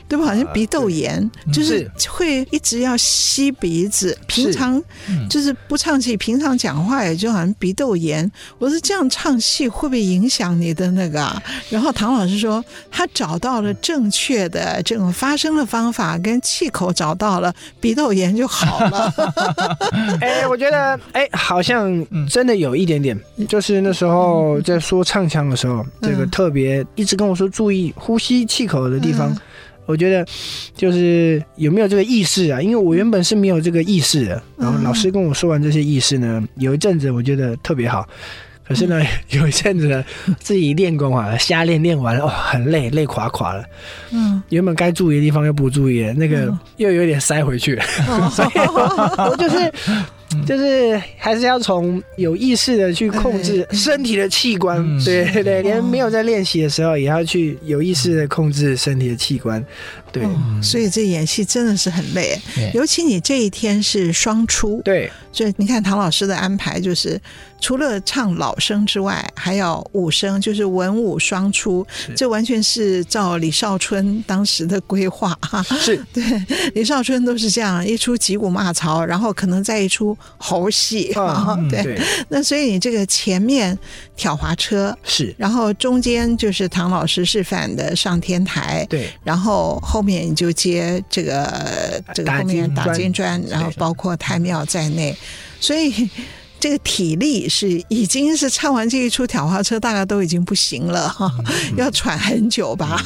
[0.09, 0.25] 对吧？
[0.25, 4.17] 好像鼻窦炎，啊、就是会一直要吸鼻子。
[4.27, 4.81] 平常
[5.29, 8.31] 就是不唱戏，平常讲话也就好像鼻窦炎。
[8.59, 11.31] 我说这样唱戏会不会影响你的那个？
[11.69, 19.13] 然后唐老师说他找到了正确的这种发声的方法，跟气口找到了，鼻窦炎就好了。
[20.23, 24.52] 哎，我觉得哎，好像真的有一点点，就是那时候。
[24.53, 29.37] 我在说唱腔的时候，这个特别一直跟我说注意呼吸气口的地方，
[29.87, 30.25] 我觉得
[30.75, 32.61] 就是有没有这个意识啊？
[32.61, 38.07] 因为我原本是没有这个意识的，然后老师跟我说完这些意识呢，有一阵子我觉得特别好，
[38.67, 40.05] 可是呢， 有一阵子呢，
[40.39, 43.65] 自己练功啊，瞎练练完了哦，很累，累垮垮了。
[44.13, 47.85] 嗯，原本该注意的地方又不注意了，那个又有点塞回去了，
[48.31, 48.59] 所以
[49.29, 49.73] 我就是。
[50.47, 59.65] 就是还是要从有意识的去控制身体的器官，对对对，连没有在练习的时候，也要去有意识的控制身体的器官。
[60.11, 60.23] 对，
[60.63, 62.39] 所以这演戏真的是很累，
[62.75, 67.21] 尤其你这一天是双出，对，所以你看唐老师的安排就是。
[67.63, 71.87] 除了唱老生之外，还要武生，就是文武双出。
[72.17, 75.63] 这完全是照李少春当时的规划哈。
[75.63, 76.23] 是 对，
[76.75, 81.57] 李少春都是这样一出击鼓骂曹，然后可能再一出猴戏啊。
[81.71, 83.79] 对，对那所以你这个前面
[84.17, 95.17] 挑滑车是，然后中间就是唐老师示范的上天台，对，然后后面你就接这个这个后面打金砖，然后包括太庙在内，
[95.61, 96.11] 所以。
[96.63, 101.29] 这个体力是已经是唱完这一出挑花车，大概都已经不行了哈，
[101.77, 103.03] 要喘很久吧，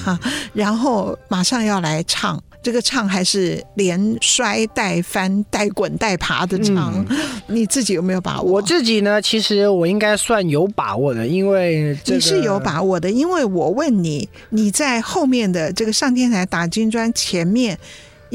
[0.53, 2.39] 然后马上要来唱。
[2.63, 8.53] 这个唱还是连摔带翻带滚带爬的唱，嗯、你自己有没有把握？
[8.53, 17.79] 我自己呢，其实我应该算有把握的，因为、这个、你是有把握的，因为我问你，你在后面的这个上天台打金砖前面。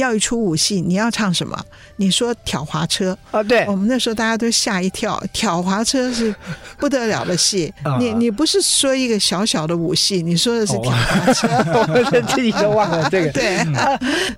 [0.01, 1.57] 要一出舞戏，你要唱什么？
[1.95, 3.41] 你说挑滑车啊？
[3.43, 5.21] 对，我们那时候大家都吓一跳。
[5.31, 6.33] 挑滑车是
[6.77, 11.47] 不得了的戏， 你你不是说一个小小的舞戏，你说的是挑滑车，
[11.93, 13.31] 我 自己都忘了这个。
[13.33, 13.57] 对，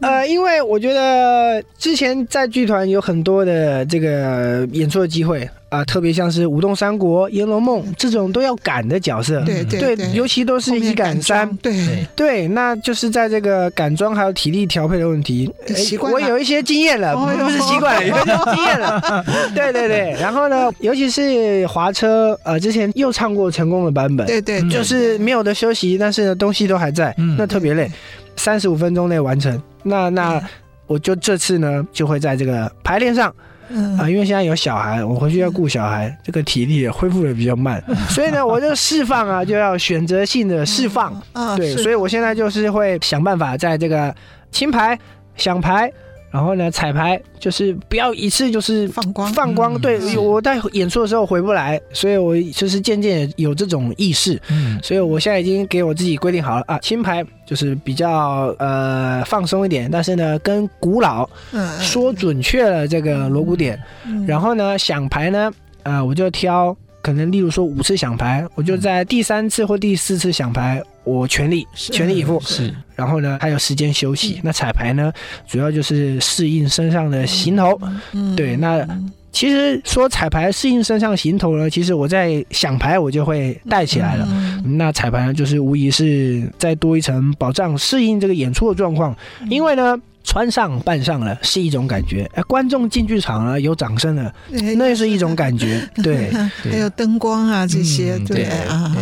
[0.02, 5.50] 呃，因为我觉得之前在剧团有很多的这个演出的机会。
[5.74, 12.06] 啊，特别像是《舞动三国》《阎罗梦》这种都要赶的角色，对对对，尤其都是一赶三，对。
[12.16, 20.16] 对，那就是在这个赶装还有体力调配的问题，习惯，我有一些经验了，不是习惯了，有一些经验了，对对对。
[20.22, 27.92] 然后呢，尤其是滑车，呃，之前又唱过成功的版本，对对，就是没有的休息，但是呢，东西都还在，那特别累，
[28.36, 29.60] 三十五分钟内完成。
[29.82, 30.40] 那那
[30.86, 33.34] 我就这次呢，就会在这个排练上。
[33.70, 33.98] 嗯。
[33.98, 44.14] 啊，因为现在有小孩，我回去要顾小孩，嗯、 这个体力也恢复的比较慢，嗯、 所以呢，我就释放啊，就要选择性的释放，嗯啊、对，所以我现在就是会想办法在这个
[44.52, 44.98] 轻排、
[45.36, 45.92] 响排。
[46.34, 49.80] 然后呢，彩排就是不要一次就是放光放光。
[49.80, 54.42] 对，我在演出的时候回不来，所以我就是渐渐有这种意识。
[54.50, 61.30] 嗯，所以我现在已经给我自己规定好了啊，轻排就是比较呃放松一点，但是呢，跟古老
[61.80, 63.80] 说准确了这个锣鼓点。
[64.26, 65.52] 然后呢，响排呢，
[65.84, 66.76] 呃，我就挑。
[67.04, 72.40] 可能例如说五次响牌，我就在第三次或第四次响排，我全力全力以赴。
[72.42, 74.40] 是，然后呢，还有时间休息。
[74.44, 75.12] 那彩排呢，
[75.48, 77.80] 主要就是适应身上的行头。
[78.14, 78.56] 嗯，对。
[78.56, 78.88] 那
[79.32, 84.28] 其实说彩排适应身上行头呢，其实我在想排我就会带起来了。
[84.78, 89.16] 那彩排呢，就是无疑是再多一层保障适应这个演出的状况，
[89.50, 90.00] 因为呢。
[90.24, 94.34] 穿上扮上了是一种感觉，哎，观众进剧场了有掌声了，
[94.78, 96.32] 那也是一种感觉， 对，
[96.72, 98.96] 还有灯光啊这些，对啊，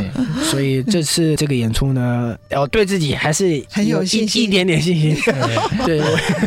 [0.44, 5.16] 所以这次这个演出呢，要对自己还是很有信心，一点点信心。
[5.86, 6.02] 对，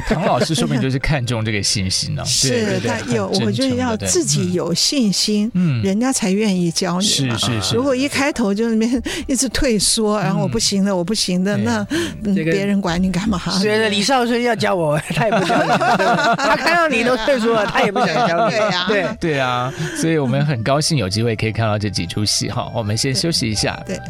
[0.09, 7.07] 唐老师说明就是看重这个信心呢，是他有，我觉得要自己有信心，嗯，人家才愿意教你。
[7.07, 11.87] 是是是，如果一开头就那边一直退缩，然后我不行的，我不行的，那
[12.35, 13.41] 别人管你干嘛？
[13.63, 14.53] 觉得李少春要。
[14.65, 15.55] 教我，他也不教。
[16.37, 18.57] 他看到你都退出了， 他也不想教你。
[18.57, 22.71] 对呀，对对啊，所以我们很高兴有机会可以看到这几出戏哈。
[22.75, 23.79] 我们先休息一下。
[23.87, 24.01] 对。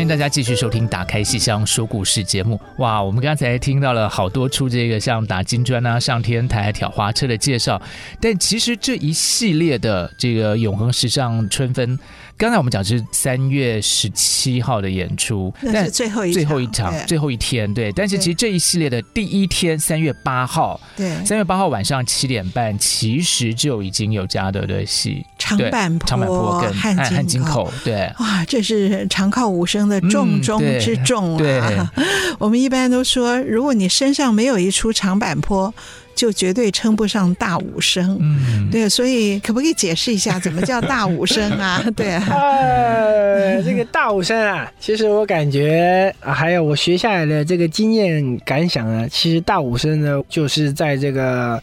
[0.00, 2.58] 欢迎大家继续收听《打开戏箱说故事》节目。
[2.78, 7.78] 哇，我们刚才听到了好多出这个像打金砖啊、上天台、挑花车的介绍，
[8.18, 11.98] 但其实这一系列的这个永恒时尚春分。
[12.40, 17.92] 刚才我们讲是三月十七号的演出，但是最后一最后一场最后一天，对。
[17.92, 28.10] 但是其实这一系列的第一天，三月八号，对，三月八号晚上七点半，其实就已经有嘉德的戏，长坂坡、长坂坡跟汉津口，对。
[28.20, 31.92] 哇，这是长靠武生的重中之重啊！
[32.40, 35.74] 我们一般都说，如果你身上没有一出长坂坡。
[36.14, 41.82] 就绝对称不上大武生，嗯，对，所以可不可以解释一下，怎么叫大武生啊？
[41.96, 51.62] 对啊，呃，这个大武生啊，其实我感觉啊，还有我学下来的这个经验感想呢，其实大武生呢，就是在这个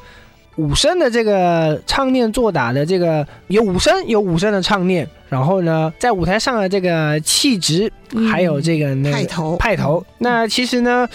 [0.56, 7.91] 武生的这个唱念做打的这个有武生有武生的唱念，然后呢，在舞台上的这个气质，
[8.32, 11.08] 还有这个那个派头派头，那其实呢。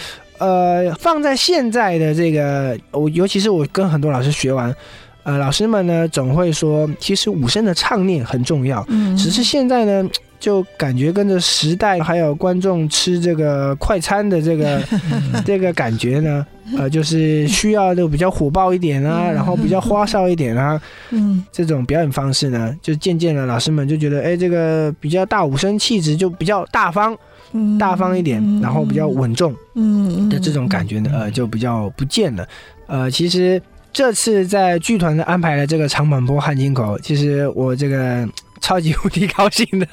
[0.43, 4.75] 呃，放在现在的这个，我尤其是我跟很多老师学完，
[5.23, 8.85] 呃，老师们呢总会说，其实武生的唱念很重要。
[8.89, 10.09] 嗯，只是现在呢，
[10.41, 14.83] 就感觉跟着时代，还有观众吃这个快餐的这个
[15.45, 16.45] 这个感觉呢，
[16.77, 20.81] 呃，就是需要就比较火爆一点啊，然后比较花哨一点啊，
[21.11, 27.17] 嗯，这种表演方式呢，就渐渐的老师们就觉得，哎，这个比较大武生气质就比较大方。
[27.79, 32.47] 大方一点，然后比较稳重，嗯的这种感觉呢，呃，就比较不见了。
[32.87, 38.27] 呃，其实这次在剧团的安排了这个长坂坡汉津口，其实我这个
[38.61, 39.87] 超级无敌高兴的。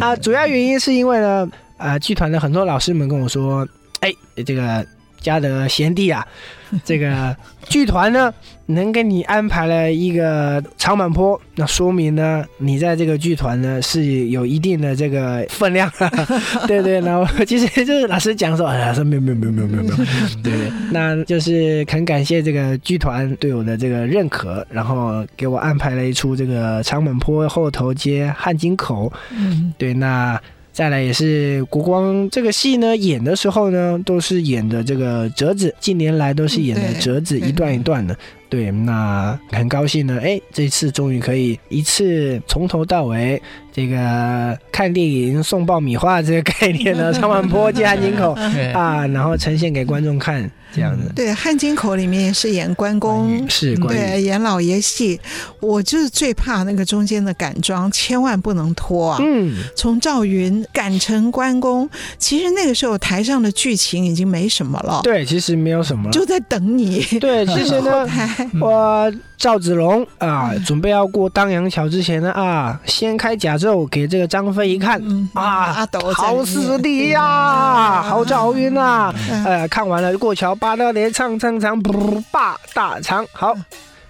[0.00, 3.66] 啊，主要原因是因为呢，呃，剧团的很多老师们跟我说，
[4.00, 4.12] 哎，
[4.44, 4.84] 这个
[5.22, 6.26] 家的贤弟啊，
[6.84, 7.34] 这个
[7.68, 8.32] 剧团呢
[8.66, 15.90] 能给你安排了一个长坂坡，那说明呢你在这个剧团呢是有一定的这个分量，
[16.66, 17.00] 对对。
[17.00, 19.96] 然后其实就是老师讲说，哎呀，说没有没有没有没有没有没有，
[20.42, 20.72] 对对。
[20.90, 30.40] 那就是很感谢这个剧团对我的这个认可，然后给我安排了一出这个长坂坡后头接汉津口，嗯，对，那。
[30.72, 38.16] 再来也是国光这个戏呢，演的时候呢，都是演的这个折子，近年来都是演的折子，一段一段的。
[38.48, 43.40] 对，那很高兴呢，哎，这次终于可以一次从头到尾，
[43.72, 48.32] 这个看电影送爆米花这个概念呢，长坂坡接汉津口
[48.74, 50.50] 啊，然后呈现给观众看。
[50.74, 55.20] 这样子，对，汉津口里面也是演关公，是关对演老爷戏，
[55.60, 59.18] 我就是最怕那个中间的赶妆，千万不能拖啊。
[59.22, 65.02] 嗯，从赵云赶成关公，其实那个时候台上的剧情已经没什么了。
[65.04, 67.04] 对，其实没有什么了，就在等你。
[67.20, 68.08] 对，其实呢，
[68.58, 75.00] 我赵子龙啊，准备要过当阳桥之前呢，啊，先开甲胄给这个张飞一看，
[75.34, 80.54] 啊，好师弟呀，好赵云呐，呃，看完了过桥。
[80.54, 83.54] 八大连唱唱唱，不霸大长，好，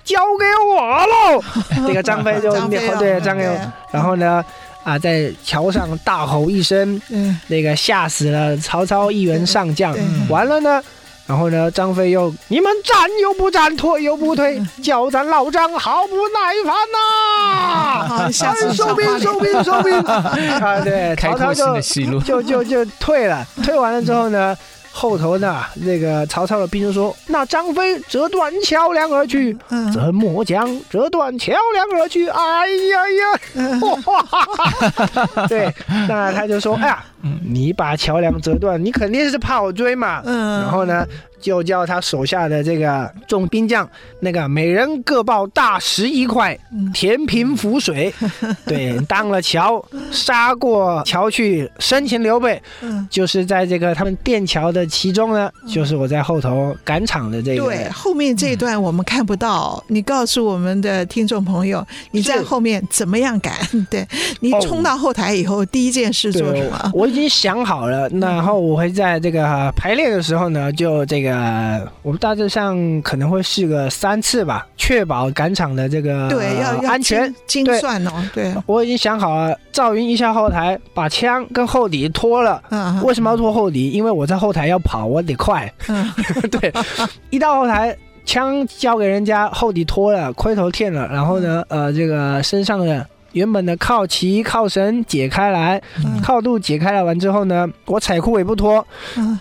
[0.03, 1.44] 交给我喽。
[1.86, 3.61] 这个张飞就对张飞，
[3.92, 4.44] 然后呢，
[4.82, 7.00] 啊，在桥上大吼一声，
[7.48, 9.96] 那个吓死了曹操一员上将。
[10.28, 10.82] 完了呢，
[11.27, 16.99] 然后呢，张飞又你们战又不战，退又不退，叫咱老张好不耐烦呐！
[18.25, 18.31] 啊，
[18.75, 19.93] 收兵收兵收兵！
[20.03, 21.81] 啊，对，曹操就
[22.20, 23.47] 就就就退了。
[23.62, 24.57] 退完了之后呢？
[24.93, 29.57] 后头呢，那个曹操的兵就说：“那张飞折断桥梁而去，
[29.93, 32.28] 怎末将折断桥梁而去？
[32.28, 33.80] 哎呀呀！
[34.07, 35.47] 哇！
[35.49, 35.72] 对，
[36.09, 37.03] 那他就说：哎呀，
[37.43, 40.22] 你把桥梁折断，你肯定是怕我追嘛。
[40.24, 41.07] 然后呢？”
[41.43, 43.86] 就叫他手下的这个众兵将，
[44.20, 46.57] 那个每人各抱大石一块，
[46.95, 48.14] 填平浮水。
[48.64, 52.62] 对，当了桥，杀过桥去，生擒刘备。
[53.11, 57.64] 就是在这个他们垫桥的其中呢，就是我在后头赶场的这个。
[57.64, 63.53] 对，后面这一段我们看不到，你告诉我们的听众朋友，你在后面怎么样赶？
[63.90, 64.07] 对，
[64.38, 66.90] 你冲到后台以后，第一件事做什么？
[66.95, 71.32] 我已经想好了，然后我会在这个排练的时候呢，就这个。
[71.33, 78.11] 呃，我们大致上可能会试个三次吧，确保赶场的这个对要要安全精算哦。
[78.35, 82.62] 对，我已经想好了，赵云一下后台，把枪跟后底脱了。
[82.70, 83.91] 嗯，为什么要脱后底？
[83.91, 85.72] 因为我在后台要跑，我得快。
[85.89, 86.11] 嗯，
[86.51, 86.72] 对，
[87.30, 93.07] 一到后台，枪交给人家，后底脱了，盔头褪了，然后呢，呃，这个身上的。
[93.33, 95.80] 原本的靠旗、靠绳解开来，
[96.22, 98.87] 靠度解开来完之后呢，我彩裤也不脱，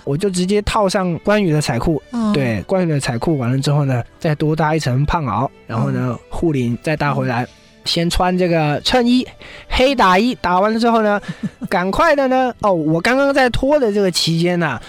[0.04, 2.02] 我就直接套上关羽的彩裤。
[2.34, 7.46] 对，关羽的彩裤完了之后呢，再多搭一层胖袄，然后呢，护领再搭回来，
[7.86, 9.28] 先穿这个衬衣，
[9.70, 11.22] 黑打衣，打完了之后呢，
[11.70, 14.80] 赶快的呢，哦，我刚刚在脱的这个期间呢。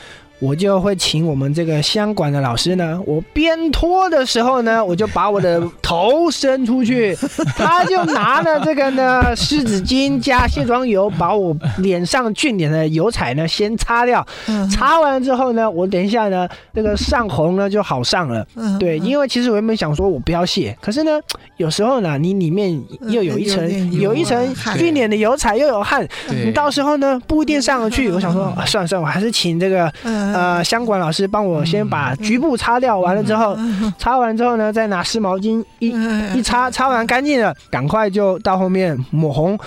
[0.42, 7.16] 我就会请我们这个相管的老师呢，我边拖的时候呢，我就把我的头伸出去，
[7.56, 14.26] 他就拿了这个呢湿纸巾加卸妆油，把我脸上俊脸的油彩呢先擦掉。
[14.68, 18.44] 擦完之后呢，我等一下呢，那个上红呢就好上了。
[18.80, 21.20] 对，因为其实我原本想说我不要卸，可是呢，
[21.56, 28.10] 有时候呢，你里面又有一层有一层俊脸的油彩，又有汗，你到时候呢不一定上得去。
[28.10, 29.92] 我想说，算了算了，我还是请这个。
[30.34, 33.56] 呃，香管老师帮我先把局部擦掉，完了之后，
[33.98, 35.88] 擦完之后呢，再拿湿毛巾一
[36.34, 39.58] 一擦，擦完干净了，赶快就到后面抹红，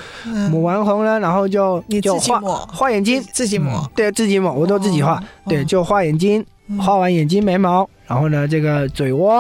[0.50, 6.46] 抹完红了，然后就就画画眼睛，自己抹，对，自己抹，我都自己画，对，就画眼睛，
[6.80, 9.40] 画完眼睛眉毛，然后呢，这个嘴窝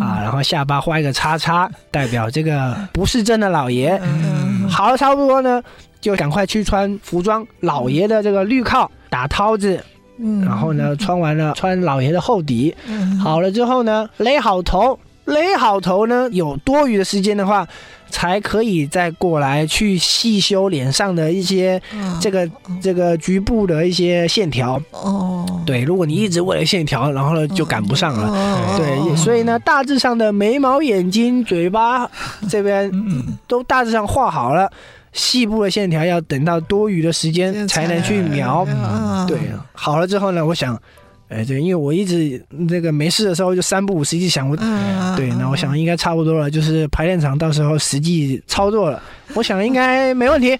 [0.00, 4.00] 啊，然后下巴画一个叉叉，代表这个不是真的老爷。
[4.68, 5.62] 好了，差不多呢，
[6.00, 9.82] 就赶快去穿服装，老爷的这个绿靠打絛子。
[10.18, 12.74] 嗯，然后呢，穿完了，穿老爷的厚底，
[13.22, 17.66] 好了之后呢，勒好头，勒好头呢，有多余的时间的话，
[18.10, 21.80] 才可以再过来去细修脸上的一些
[22.20, 22.48] 这个
[22.80, 24.80] 这个局部的一些线条。
[24.92, 28.76] 哦，对，如果你一直为了线条，然后呢就赶不上了。
[28.76, 32.08] 对，所以呢，大致上的眉毛、眼睛、嘴巴
[32.48, 32.88] 这边
[33.48, 34.70] 都大致上画好了。
[35.14, 39.38] 细部的线条要等到多余的时间才能去描，嗯、对，
[39.72, 40.78] 好了之后呢，我想，
[41.34, 44.56] 哎，对，因为我一直那个没事的时候就三不五时一想，我，
[45.16, 49.02] 对，那我想应该差不多了，就是排练场到时候实际操作了，
[49.34, 50.56] 我想应该没问题。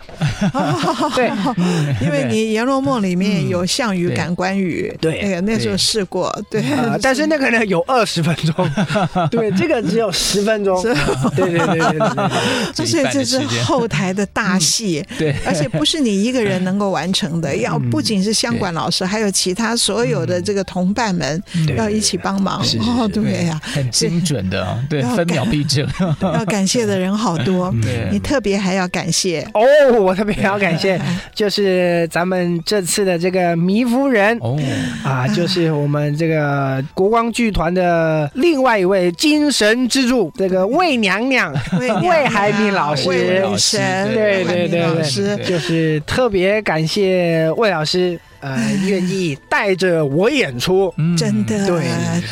[1.14, 1.30] 对，
[2.04, 6.64] 因为你《阎罗梦》里面有项羽赶关羽，对，那个那时候试过， 对，
[7.00, 8.68] 但是那个呢有二十分钟，
[9.30, 10.82] 对，这个只有十分钟，
[11.36, 12.30] 对对对对对，
[12.74, 21.42] 这是这是后台的大戏，对，而且不是你一个人能够完成的，要不仅是相管老师，还有其他所有的这个同伴们
[21.76, 25.86] 要一起帮忙，哦，对呀，很精准的，对，分秒必争，
[26.20, 27.72] 要感谢的人好多，
[28.10, 29.46] 你特别还要感谢。
[29.54, 29.62] 哦，
[30.00, 31.00] 我特别还要感谢，
[31.34, 34.36] 就是咱们这次的这个糜夫人。
[34.40, 34.58] 哦。
[35.04, 41.52] 啊，就是我们这个国光剧团的另外一位精神支柱，这个魏娘娘
[42.02, 44.80] 魏海敏老师，魏神，对对对
[45.36, 48.18] 对，就是特别感谢魏老师。
[48.44, 51.82] 呃，愿意带着我演出，真的，对，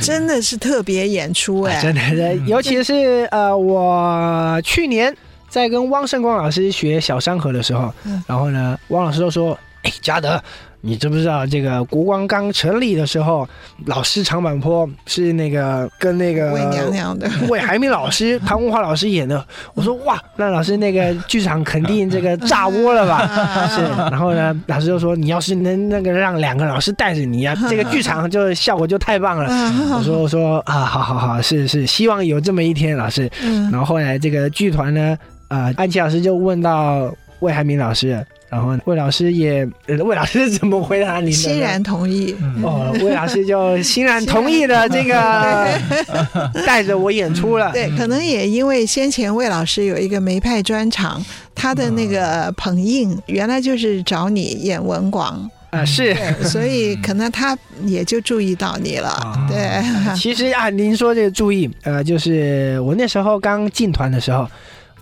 [0.02, 5.16] 真的是特别演出哎，真的，尤其是呃，我去年
[5.48, 7.90] 在跟汪胜光老师学小山河的时候，
[8.26, 10.42] 然后呢，汪老师都说，哎，嘉德。
[10.84, 13.48] 你知不知道这个国光刚成立的时候，
[13.86, 19.46] 老师长坂坡是那个跟那个魏娘娘的 魏海敏老师、唐文华老师演的？
[19.74, 23.28] 我说哇，那老师那个剧场肯定这个炸窝了吧？
[23.70, 23.80] 是，
[24.10, 29.48] 然后呢，老师就说你要是能那个让两个老师带着你呀、啊， 这个剧场就效果就太棒了。
[29.96, 33.30] 我说我说啊，好好好，是是，希望有这么一天，老师。
[33.70, 35.16] 然后后来这个剧团呢，
[35.46, 37.08] 啊、呃，安琪老师就问到
[37.38, 38.26] 魏海敏老师。
[38.52, 39.66] 然后魏老师也，
[40.04, 41.32] 魏老师怎么回答你？
[41.32, 42.36] 欣然同意。
[42.62, 45.66] 哦，魏老师就欣然同意的这个
[46.66, 47.72] 带着我演出了。
[47.72, 51.24] 对，可能也因为先前魏老师有一个梅派专场，
[51.54, 59.48] 他的那个捧印原来就是找你演文广啊，是，所以可能他也就注意到你了。
[59.48, 59.82] 对，
[60.14, 64.46] 其实啊，您说这个注意，呃，就是我那时候刚进团的时候。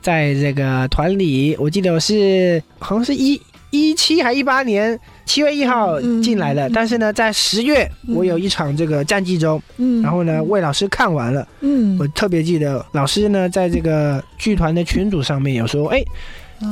[0.00, 3.40] 在这个团里，我记得我是好像是一
[3.70, 16.02] 一七还一八年七月一号进来的，嗯、但是呢，在十月我有一场这个战绩中，嗯，然后呢，魏老师看完了，嗯，我特别记得老师呢，在这个剧团的群组上面有说，哎，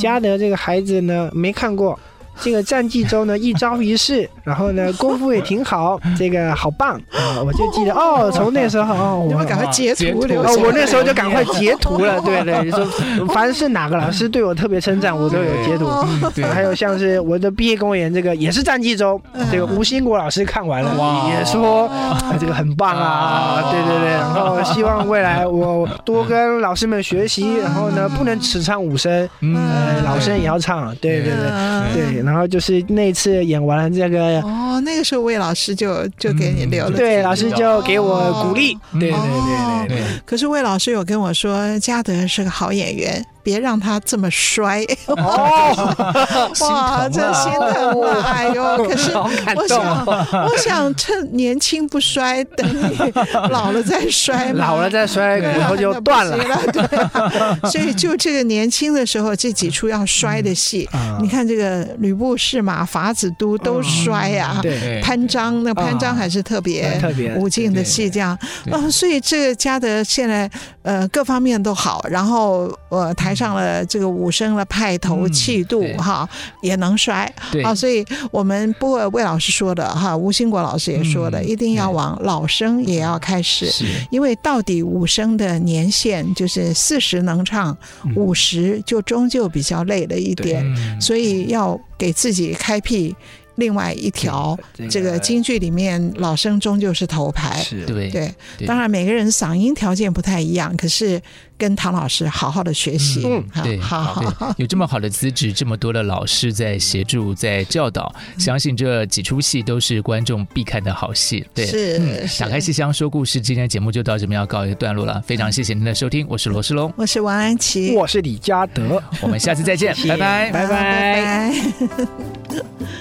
[0.01, 1.99] 嘉德这个孩子呢没看过。
[2.41, 7.01] 这个战绩中呢，一招一式， 然后呢，功夫也挺好，这个好棒。
[7.13, 7.43] 啊！
[7.45, 12.85] 我就记得哦，从那时候哦，我赶快截图留哦，我那时候就赶快截图了， 对对，你说
[13.29, 15.89] 凡是哪个老师对我特别称赞，我都有截图。
[16.35, 19.21] 对，还有像是我的毕业公演，这个也是战绩中，
[19.51, 21.91] 这个吴兴国老师看完了，也说
[22.39, 29.57] 这个很棒啊，对对对，然后希望未来我多跟老师们学习，然后呢，不能只唱武生，嗯，
[30.05, 32.23] 老生也要唱，对对对对。
[32.29, 40.05] 然后就是那次演完了这个哦，那个时候魏老师就就给你留了，对，老师就给我鼓励，对对对对对。
[40.27, 43.25] 可是魏老师有跟我说，嘉德是个好演员。
[43.41, 45.95] 别让他这么摔 哦！
[46.61, 48.23] 哇，真心疼啊！
[48.27, 53.11] 哎呦，可是我想，我想趁年轻不衰，等你
[53.49, 56.37] 老了再衰，老了再衰，骨头就断了。
[56.75, 56.85] 对，
[57.71, 60.87] 所以就这个年轻的时候，这几出要摔的戏，
[61.19, 64.59] 你看这个吕布试马、法子都都衰呀。
[64.61, 68.39] 对，潘璋那潘璋还是特别特别武进的戏，这样
[68.71, 70.51] 啊，所以这个嘉德现在
[70.83, 73.39] 呃各方面都好，然后呃台。
[73.39, 76.29] 上了这个武生的派头气度哈，
[76.61, 77.33] 也能摔。
[77.63, 83.71] 啊，所以我们不过魏老师说的哈，吴兴国老师也说的，一定要往老生也要开始，
[84.11, 87.77] 因为到底武生的年限就是四十能唱，
[88.17, 90.67] 五十就终究比较累了一点，
[91.01, 93.15] 所以要给自己开辟。
[93.59, 94.57] 另外一条，
[94.89, 97.85] 这个京剧里面老生终究是头牌，是。
[97.85, 98.33] 对对。
[98.67, 101.21] 当然每个人嗓音条件不太一样，可是
[101.57, 111.45] 跟唐老师好好的学习，嗯，对，好好有这么好的资质，这么多的老师在协助，在教导，相信这几出戏都是观众必看的好戏。
[111.53, 111.99] 对，是。
[112.39, 121.55] 打开戏箱说故事，今天节目就到这边要告一个段落了，非常谢谢您的收听，我是罗世龙，我是王安琪，我是李嘉德，我们下次再见，拜拜，拜拜。